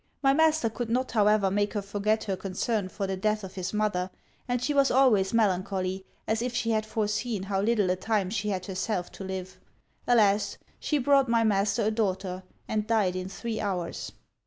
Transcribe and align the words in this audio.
My 0.23 0.33
master 0.33 0.67
could 0.67 0.89
not 0.89 1.11
however 1.11 1.51
make 1.51 1.73
her 1.73 1.81
forget 1.83 2.23
her 2.23 2.35
concern 2.35 2.89
for 2.89 3.05
the 3.05 3.15
death 3.15 3.43
of 3.43 3.53
his 3.53 3.71
mother; 3.71 4.09
and 4.47 4.59
she 4.59 4.73
was 4.73 4.89
always 4.89 5.31
melancholy, 5.31 6.07
as 6.27 6.41
if 6.41 6.55
she 6.55 6.71
had 6.71 6.87
foreseen 6.87 7.43
how 7.43 7.61
little 7.61 7.91
a 7.91 7.95
time 7.95 8.31
she 8.31 8.49
had 8.49 8.65
herself 8.65 9.11
to 9.11 9.23
live. 9.23 9.59
Alas! 10.07 10.57
she 10.79 10.97
brought 10.97 11.29
my 11.29 11.43
master 11.43 11.83
a 11.83 11.91
daughter, 11.91 12.41
and 12.67 12.87
died 12.87 13.15
in 13.15 13.29
three 13.29 13.59
hours!' 13.61 14.11